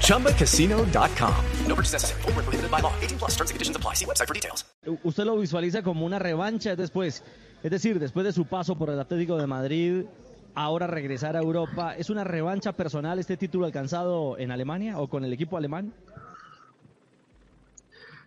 [0.00, 1.34] ChumbaCasino.com.
[1.68, 2.22] No purchase necessary.
[2.22, 2.92] Full prohibited by law.
[3.02, 3.94] 18 plus terms and conditions apply.
[3.94, 4.64] See website for details.
[5.02, 7.22] Usted lo visualiza como una revancha después.
[7.62, 10.04] Es decir, después de su paso por el Atlético de Madrid,
[10.54, 11.96] ahora regresar a Europa.
[11.96, 15.92] ¿Es una revancha personal este título alcanzado en Alemania o con el equipo alemán?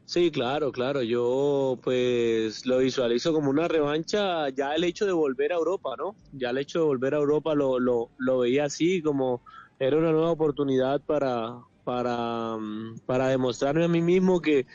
[0.05, 1.01] Sí, claro, claro.
[1.03, 4.49] Yo pues lo visualizo como una revancha.
[4.49, 6.15] Ya el hecho de volver a Europa, ¿no?
[6.33, 9.41] Ya el hecho de volver a Europa lo, lo, lo veía así, como
[9.79, 14.65] era una nueva oportunidad para, para, mm, para demostrarme a mí mismo que,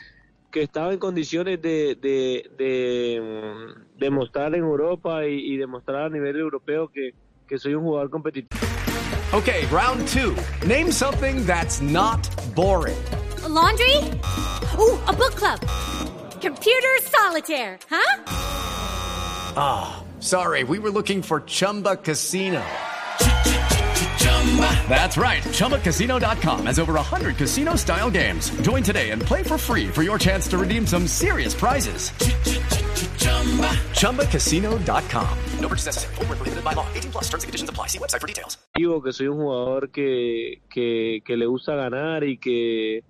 [0.51, 6.09] que estaba en condiciones de, de, de, mm, demostrar en Europa y, y, demostrar a
[6.09, 7.15] nivel europeo que,
[7.47, 8.61] que soy un jugador competitivo.
[9.33, 10.37] Okay, round two.
[10.67, 12.21] Name something that's not
[12.55, 13.03] boring.
[13.45, 13.97] A laundry?
[14.79, 15.59] Ooh, a book club.
[16.41, 18.23] Computer solitaire, huh?
[19.57, 22.63] Ah, oh, sorry, we were looking for Chumba Casino.
[24.89, 25.43] That's right.
[25.43, 28.51] ChumbaCasino.com has over 100 casino style games.
[28.61, 32.11] Join today and play for free for your chance to redeem some serious prizes.
[33.97, 35.39] ChumbaCasino.com.
[35.61, 36.15] No purchase necessary.
[36.17, 36.87] Full prohibited by law.
[36.95, 37.87] 18 plus terms and conditions apply.
[37.87, 38.59] See website for details.
[38.77, 43.05] Digo que soy un jugador que, que, que le gusta ganar y que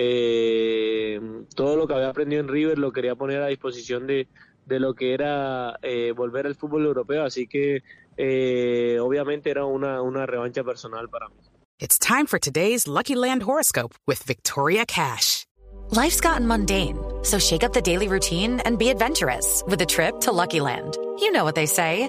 [0.00, 1.20] eh,
[1.56, 4.28] todo lo que había aprendido en River lo quería poner a disposición de,
[4.64, 7.24] de lo que era eh, volver al fútbol europeo.
[7.24, 7.82] Así que
[8.16, 11.34] eh, obviamente era una, una revancha personal para mí.
[11.80, 15.46] It's time for today's Lucky Land horoscope with Victoria Cash.
[15.90, 20.20] Life's gotten mundane, so shake up the daily routine and be adventurous with a trip
[20.20, 20.96] to Lucky Land.
[21.18, 22.08] You know what they say.